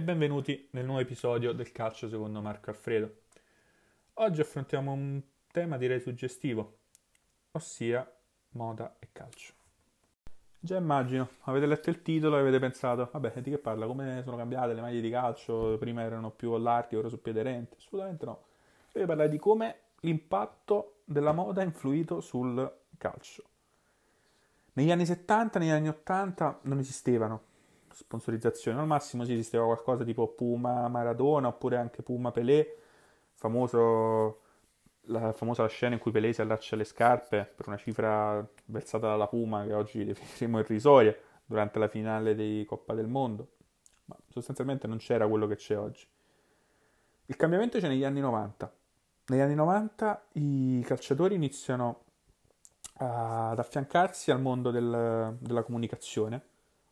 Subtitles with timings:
[0.00, 3.16] e benvenuti nel nuovo episodio del calcio secondo Marco Alfredo.
[4.14, 5.20] Oggi affrontiamo un
[5.52, 6.78] tema direi suggestivo,
[7.50, 8.10] ossia
[8.52, 9.52] moda e calcio.
[10.58, 13.86] Già immagino, avete letto il titolo e avete pensato, vabbè, di che parla?
[13.86, 15.76] Come sono cambiate le maglie di calcio?
[15.78, 17.76] Prima erano più larghe, ora su piede rente?
[17.76, 18.44] Assolutamente no.
[18.94, 23.44] Io parlare di come l'impatto della moda ha influito sul calcio.
[24.72, 27.48] Negli anni 70, negli anni 80 non esistevano
[27.92, 28.78] sponsorizzazioni.
[28.78, 32.76] Al massimo sì, esisteva qualcosa tipo Puma Maradona oppure anche Puma Pelé,
[33.32, 34.40] famoso,
[35.02, 39.26] la famosa scena in cui Pelé si allaccia le scarpe per una cifra versata dalla
[39.26, 43.48] Puma che oggi definiremo irrisoria durante la finale di Coppa del Mondo.
[44.06, 46.06] Ma sostanzialmente non c'era quello che c'è oggi.
[47.26, 48.72] Il cambiamento c'è negli anni 90.
[49.26, 52.04] Negli anni 90 i calciatori iniziano
[52.94, 56.48] ad affiancarsi al mondo del, della comunicazione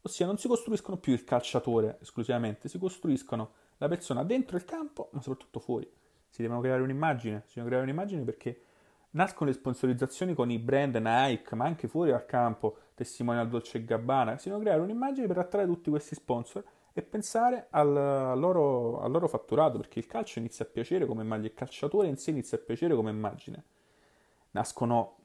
[0.09, 5.11] Ossia non si costruiscono più il calciatore esclusivamente, si costruiscono la persona dentro il campo,
[5.13, 5.87] ma soprattutto fuori.
[6.31, 8.63] Si devono creare un'immagine, si devono creare un'immagine perché
[9.11, 14.39] nascono le sponsorizzazioni con i brand Nike, ma anche fuori dal campo, testimonial Dolce Gabbana,
[14.39, 16.65] si devono creare un'immagine per attrarre tutti questi sponsor
[16.95, 17.93] e pensare al,
[18.39, 22.17] loro, al loro fatturato, perché il calcio inizia a piacere come immagine, il calciatore in
[22.17, 23.63] sé inizia a piacere come immagine.
[24.53, 25.17] Nascono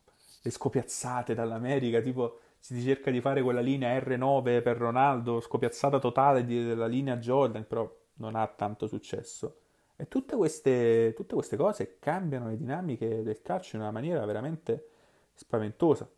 [0.42, 6.46] le scopiazzate dall'America, tipo si cerca di fare quella linea R9 per Ronaldo, scopiazzata totale
[6.46, 9.58] della linea Jordan, però non ha tanto successo.
[9.98, 14.88] E tutte queste, tutte queste cose cambiano le dinamiche del calcio in una maniera veramente
[15.34, 16.10] spaventosa.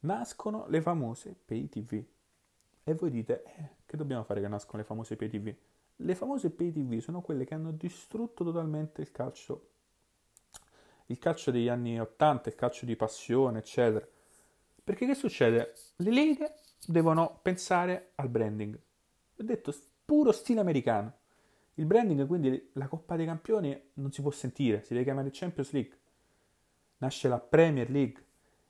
[0.00, 2.02] Nascono le famose pay TV.
[2.84, 5.54] E voi dite, eh, che dobbiamo fare che nascono le famose pay TV?
[5.96, 9.68] Le famose pay TV sono quelle che hanno distrutto totalmente il calcio.
[11.06, 14.08] Il calcio degli anni 80, il calcio di passione, eccetera
[14.84, 15.74] perché che succede?
[15.96, 16.54] Le leghe
[16.86, 18.78] devono pensare al branding.
[19.38, 19.74] Ho detto
[20.04, 21.20] puro stile americano.
[21.74, 25.70] Il branding, quindi la Coppa dei Campioni, non si può sentire, si deve chiamare Champions
[25.72, 25.96] League.
[26.98, 28.22] Nasce la Premier League.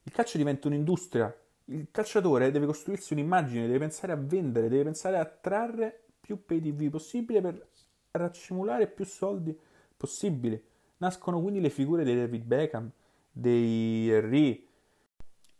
[0.04, 1.34] Il calcio diventa un'industria.
[1.66, 6.60] Il calciatore deve costruirsi un'immagine, deve pensare a vendere, deve pensare a trarre più pay
[6.60, 7.68] TV possibile per
[8.12, 9.56] raccimolare più soldi
[9.96, 10.62] possibili.
[10.98, 12.90] Nascono quindi le figure dei David Beckham,
[13.30, 14.66] dei Henry,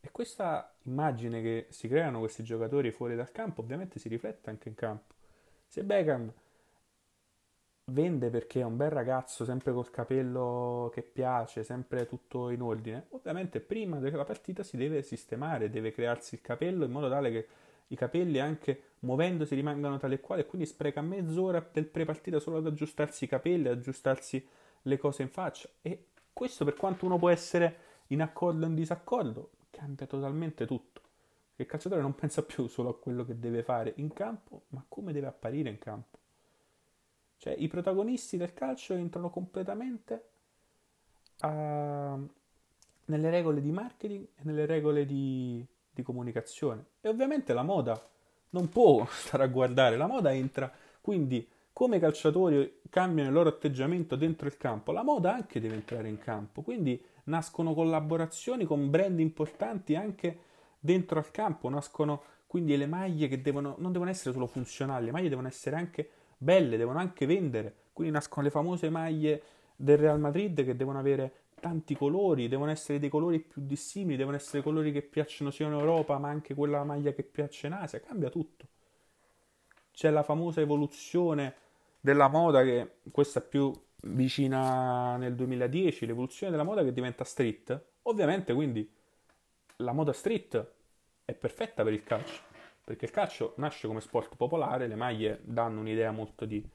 [0.05, 4.69] e questa immagine che si creano questi giocatori fuori dal campo ovviamente si riflette anche
[4.69, 5.15] in campo.
[5.69, 6.33] Se Beckham
[7.87, 13.07] vende perché è un bel ragazzo, sempre col capello che piace, sempre tutto in ordine,
[13.11, 17.47] ovviamente prima della partita si deve sistemare, deve crearsi il capello in modo tale che
[17.89, 22.59] i capelli anche muovendosi rimangano tali e quali e quindi spreca mezz'ora del pre-partita solo
[22.59, 24.45] ad aggiustarsi i capelli, ad aggiustarsi
[24.83, 28.75] le cose in faccia e questo per quanto uno può essere in accordo o in
[28.75, 29.51] disaccordo,
[29.83, 31.01] cambia totalmente tutto.
[31.57, 35.13] il calciatore non pensa più solo a quello che deve fare in campo, ma come
[35.13, 36.19] deve apparire in campo.
[37.37, 40.29] Cioè, i protagonisti del calcio entrano completamente
[41.41, 42.17] a...
[43.07, 45.65] nelle regole di marketing e nelle regole di...
[45.91, 46.85] di comunicazione.
[47.01, 48.01] E ovviamente la moda
[48.51, 53.49] non può stare a guardare, la moda entra, quindi come i calciatori cambiano il loro
[53.49, 56.63] atteggiamento dentro il campo, la moda anche deve entrare in campo.
[56.63, 60.39] Quindi nascono collaborazioni con brand importanti anche
[60.79, 65.13] dentro al campo, nascono quindi le maglie che devono, non devono essere solo funzionali, le
[65.13, 69.43] maglie devono essere anche belle, devono anche vendere, quindi nascono le famose maglie
[69.77, 74.37] del Real Madrid che devono avere tanti colori, devono essere dei colori più dissimili, devono
[74.37, 78.01] essere colori che piacciono sia in Europa ma anche quella maglia che piace in Asia,
[78.01, 78.67] cambia tutto.
[79.93, 81.55] C'è la famosa evoluzione
[82.01, 87.85] della moda che questa è più vicina nel 2010, l'evoluzione della moda che diventa street,
[88.03, 88.91] ovviamente quindi
[89.77, 90.73] la moda street
[91.25, 92.41] è perfetta per il calcio,
[92.85, 96.67] perché il calcio nasce come sport popolare, le maglie danno un'idea molto di,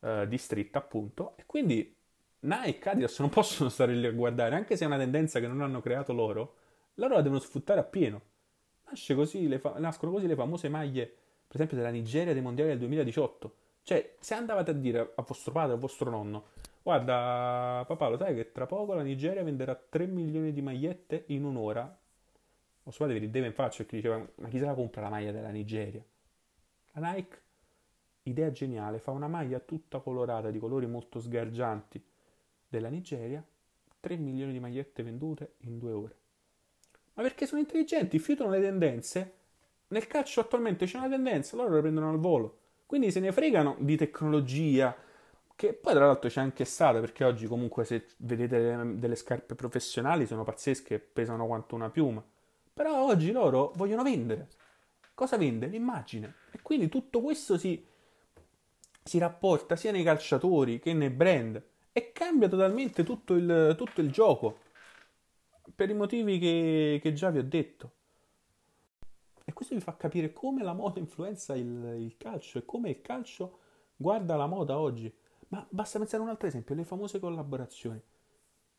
[0.00, 1.94] uh, di street appunto, e quindi
[2.40, 5.46] Nike e Adidas non possono stare lì a guardare, anche se è una tendenza che
[5.46, 6.54] non hanno creato loro,
[6.94, 8.22] loro la devono sfruttare appieno.
[8.88, 11.06] Nasce così, fa- nascono così le famose maglie,
[11.46, 13.54] per esempio della Nigeria dei mondiali del 2018,
[13.90, 16.50] cioè, se andavate a dire a vostro padre, a vostro nonno,
[16.80, 21.42] guarda papà, lo sai che tra poco la Nigeria venderà 3 milioni di magliette in
[21.42, 21.98] un'ora?
[22.84, 25.32] Vostro padre vi rideva in faccia perché diceva, ma chi se la compra la maglia
[25.32, 26.04] della Nigeria?
[26.92, 27.38] La Nike,
[28.22, 32.00] idea geniale, fa una maglia tutta colorata, di colori molto sgargianti
[32.68, 33.44] della Nigeria,
[33.98, 36.16] 3 milioni di magliette vendute in due ore.
[37.14, 39.34] Ma perché sono intelligenti, fiutano le tendenze.
[39.88, 42.58] Nel calcio attualmente c'è una tendenza, loro le prendono al volo.
[42.90, 44.96] Quindi se ne fregano di tecnologia,
[45.54, 50.26] che poi tra l'altro c'è anche stata, perché oggi comunque se vedete delle scarpe professionali
[50.26, 52.20] sono pazzesche, pesano quanto una piuma.
[52.74, 54.48] Però oggi loro vogliono vendere.
[55.14, 55.68] Cosa vende?
[55.68, 56.34] L'immagine.
[56.50, 57.86] E quindi tutto questo si
[59.04, 64.10] si rapporta sia nei calciatori che nei brand e cambia totalmente tutto il, tutto il
[64.10, 64.62] gioco
[65.76, 67.92] per i motivi che, che, già vi ho detto.
[69.60, 73.58] Questo vi fa capire come la moda influenza il, il calcio e come il calcio
[73.94, 75.14] guarda la moda oggi.
[75.48, 78.00] Ma basta pensare a un altro esempio, le famose collaborazioni.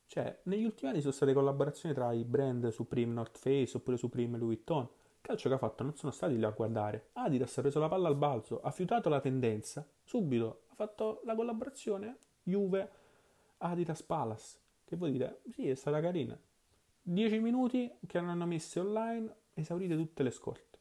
[0.08, 4.36] Cioè, negli ultimi anni sono state collaborazioni tra i brand Supreme North Face oppure Supreme
[4.36, 4.82] Louis Vuitton.
[4.82, 7.10] Il calcio che ha fatto non sono stati lì a guardare.
[7.12, 11.36] Adidas ha preso la palla al balzo, ha fiutato la tendenza, subito ha fatto la
[11.36, 12.90] collaborazione Juve
[13.58, 14.58] Adidas Palace.
[14.84, 15.42] Che vuol dire?
[15.52, 16.36] Sì, è stata carina.
[17.02, 20.71] 10 minuti che hanno messe online, esaurite tutte le scorte.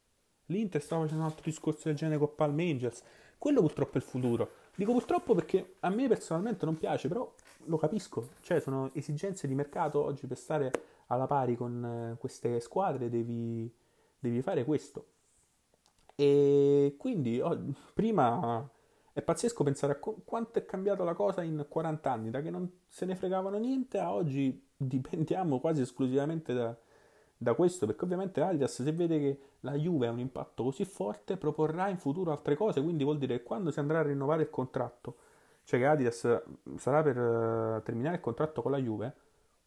[0.52, 3.02] L'Inter stava facendo un altro discorso del genere con Palm Angels.
[3.38, 4.52] Quello purtroppo è il futuro.
[4.76, 7.34] Dico purtroppo perché a me personalmente non piace, però
[7.66, 10.72] lo capisco, cioè sono esigenze di mercato oggi per stare
[11.08, 13.72] alla pari con eh, queste squadre devi,
[14.20, 15.06] devi fare questo.
[16.16, 18.70] E quindi oh, prima
[19.14, 22.50] è pazzesco pensare a co- quanto è cambiata la cosa in 40 anni, da che
[22.50, 26.78] non se ne fregavano niente a oggi dipendiamo quasi esclusivamente da,
[27.42, 31.38] da questo, perché ovviamente Adidas se vede che la Juve ha un impatto così forte
[31.38, 34.50] proporrà in futuro altre cose, quindi vuol dire che quando si andrà a rinnovare il
[34.52, 35.16] contratto
[35.64, 36.42] cioè che Adidas
[36.78, 39.16] sarà per uh, terminare il contratto con la Juve,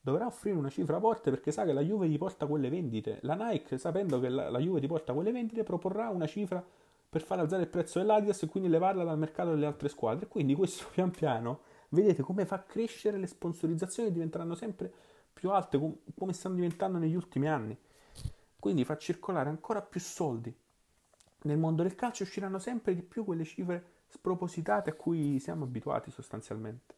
[0.01, 3.19] dovrà offrire una cifra forte perché sa che la Juve gli porta quelle vendite.
[3.23, 6.65] La Nike, sapendo che la, la Juve ti porta quelle vendite, proporrà una cifra
[7.09, 10.29] per far alzare il prezzo dell'Adidas e quindi levarla dal mercato delle altre squadre.
[10.29, 15.99] Quindi questo pian piano, vedete come fa crescere le sponsorizzazioni diventeranno sempre più alte, com-
[16.17, 17.77] come stanno diventando negli ultimi anni.
[18.59, 20.55] Quindi fa circolare ancora più soldi.
[21.43, 26.11] Nel mondo del calcio usciranno sempre di più quelle cifre spropositate a cui siamo abituati
[26.11, 26.95] sostanzialmente.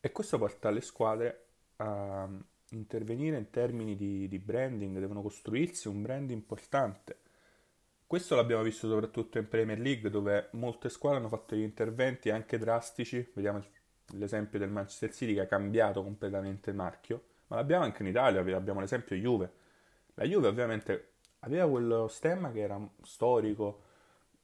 [0.00, 1.46] E questo porta le squadre
[1.76, 2.28] a
[2.70, 7.18] intervenire in termini di, di branding, devono costruirsi un brand importante.
[8.06, 12.58] Questo l'abbiamo visto soprattutto in Premier League dove molte squadre hanno fatto degli interventi anche
[12.58, 13.64] drastici, vediamo
[14.14, 17.22] l'esempio del Manchester City che ha cambiato completamente il marchio,
[17.52, 19.52] ma l'abbiamo anche in Italia, abbiamo l'esempio Juve.
[20.14, 21.10] La Juve ovviamente
[21.40, 23.82] aveva quello stemma che era storico,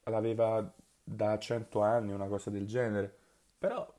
[0.05, 0.71] l'aveva
[1.03, 3.11] da 100 anni, una cosa del genere.
[3.57, 3.91] Però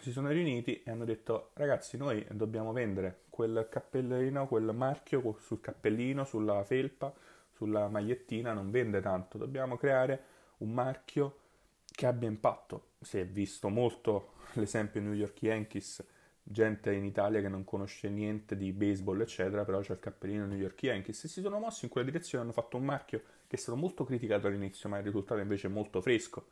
[0.00, 5.62] si sono riuniti e hanno detto ragazzi noi dobbiamo vendere quel cappellino, quel marchio sul
[5.62, 7.14] cappellino, sulla felpa,
[7.52, 10.22] sulla magliettina, non vende tanto, dobbiamo creare
[10.58, 11.38] un marchio
[11.86, 12.88] che abbia impatto.
[13.00, 16.04] Si è visto molto l'esempio New York Yankees,
[16.50, 20.58] gente in Italia che non conosce niente di baseball eccetera, però c'è il cappellino New
[20.58, 23.58] York Yankees e si sono mossi in quella direzione, hanno fatto un marchio che è
[23.58, 26.48] stato molto criticato all'inizio, ma il risultato invece è molto fresco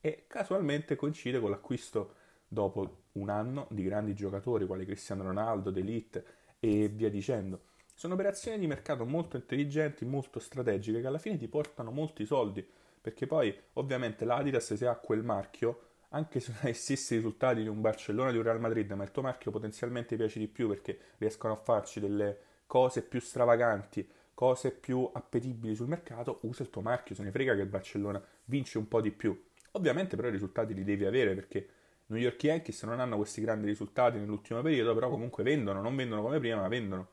[0.00, 2.14] e casualmente coincide con l'acquisto
[2.48, 6.24] dopo un anno di grandi giocatori quali Cristiano Ronaldo, D'Elite
[6.58, 7.64] e via dicendo.
[7.94, 12.66] Sono operazioni di mercato molto intelligenti, molto strategiche che alla fine ti portano molti soldi,
[13.00, 17.62] perché poi ovviamente l'Adidas se ha quel marchio, anche se non hai gli stessi risultati
[17.62, 20.68] di un Barcellona di un Real Madrid, ma il tuo marchio potenzialmente piace di più
[20.68, 26.70] perché riescono a farci delle cose più stravaganti cose più appetibili sul mercato, usa il
[26.70, 29.40] tuo marchio, se ne frega che il Barcellona vince un po' di più.
[29.72, 31.68] Ovviamente però i risultati li devi avere perché
[32.06, 36.22] New York Yankees non hanno questi grandi risultati nell'ultimo periodo, però comunque vendono, non vendono
[36.22, 37.08] come prima, ma vendono.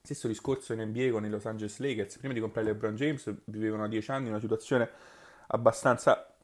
[0.00, 3.84] Stesso discorso in NBA con i Los Angeles Lakers, prima di comprare LeBron James vivevano
[3.84, 4.88] a 10 anni una situazione
[5.48, 6.34] abbastanza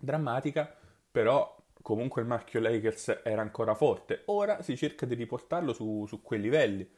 [0.00, 0.77] drammatica,
[1.18, 4.22] però comunque il marchio Lakers era ancora forte.
[4.26, 6.88] Ora si cerca di riportarlo su, su quei livelli.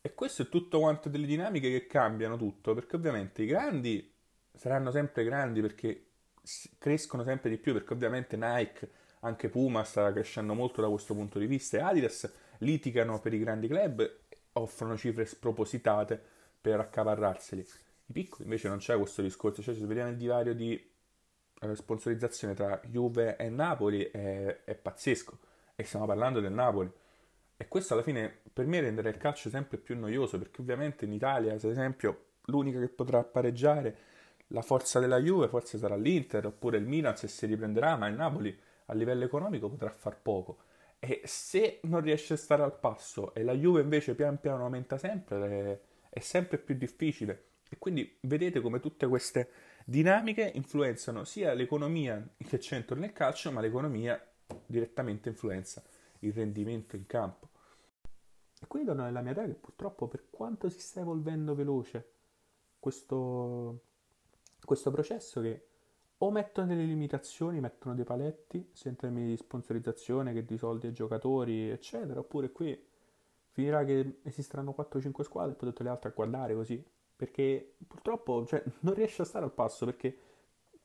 [0.00, 4.12] E questo è tutto quanto delle dinamiche che cambiano tutto, perché ovviamente i grandi
[4.52, 6.06] saranno sempre grandi perché
[6.76, 8.90] crescono sempre di più, perché ovviamente Nike,
[9.20, 13.38] anche Puma sta crescendo molto da questo punto di vista, e Adidas litigano per i
[13.38, 14.18] grandi club,
[14.54, 16.20] offrono cifre spropositate
[16.60, 17.64] per accaparrarseli.
[18.06, 20.90] I piccoli invece non c'è questo discorso, cioè vediamo il divario di
[21.74, 25.38] sponsorizzazione tra Juve e Napoli è, è pazzesco,
[25.74, 26.90] e stiamo parlando del Napoli
[27.62, 31.12] e questo alla fine per me renderà il calcio sempre più noioso perché ovviamente in
[31.12, 33.96] Italia, ad esempio, l'unica che potrà pareggiare
[34.48, 38.16] la forza della Juve forse sarà l'Inter oppure il Milan se si riprenderà, ma il
[38.16, 40.58] Napoli a livello economico potrà far poco.
[40.98, 44.98] E se non riesce a stare al passo e la Juve invece pian piano aumenta
[44.98, 47.44] sempre, è sempre più difficile.
[47.70, 49.48] E quindi vedete come tutte queste
[49.84, 54.20] dinamiche influenzano sia l'economia che c'entra nel calcio, ma l'economia
[54.66, 55.82] direttamente influenza
[56.20, 57.48] il rendimento in campo.
[58.60, 62.10] E quindi torno nella mia idea che purtroppo per quanto si sta evolvendo veloce
[62.78, 63.80] questo,
[64.64, 65.66] questo processo che
[66.18, 70.86] o mettono delle limitazioni, mettono dei paletti, sia in termini di sponsorizzazione che di soldi
[70.86, 72.80] ai giocatori, eccetera, oppure qui
[73.50, 76.84] finirà che esisteranno 4-5 squadre e poi tutte le altre a guardare così,
[77.16, 80.16] perché purtroppo cioè, non riesce a stare al passo, perché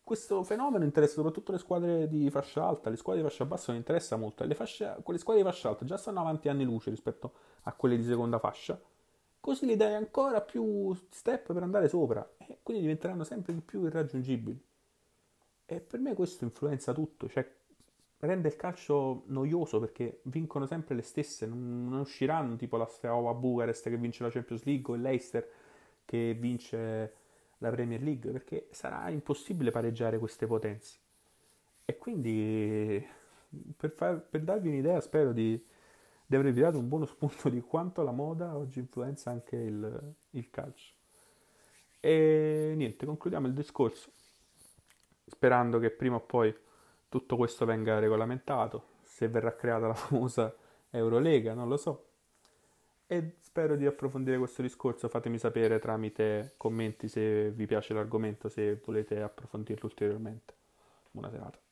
[0.04, 3.82] questo fenomeno interessa soprattutto le squadre di fascia alta, le squadre di fascia bassa non
[3.82, 7.34] interessa molto, le fasce, quelle squadre di fascia alta già stanno avanti anni luce rispetto
[7.64, 8.80] a quelle di seconda fascia,
[9.40, 12.36] così gli dai ancora più step per andare sopra.
[12.38, 14.66] E quindi diventeranno sempre di più irraggiungibili.
[15.66, 17.46] E per me questo influenza tutto, cioè
[18.20, 23.90] rende il calcio noioso perché vincono sempre le stesse, non, usciranno tipo la Steaua Bucarest
[23.90, 25.48] che vince la Champions League o il Leicester
[26.08, 27.14] che vince
[27.58, 30.98] la Premier League perché sarà impossibile pareggiare queste potenze.
[31.84, 33.06] E quindi
[33.76, 35.62] per, far, per darvi un'idea spero di,
[36.26, 40.50] di avervi dato un buono spunto di quanto la moda oggi influenza anche il, il
[40.50, 40.94] calcio.
[42.00, 44.12] E niente, concludiamo il discorso
[45.26, 46.56] sperando che prima o poi
[47.10, 50.56] tutto questo venga regolamentato, se verrà creata la famosa
[50.90, 52.07] Eurolega, non lo so
[53.08, 55.08] e spero di approfondire questo discorso.
[55.08, 60.54] Fatemi sapere tramite commenti se vi piace l'argomento, se volete approfondirlo ulteriormente.
[61.12, 61.67] Buona serata.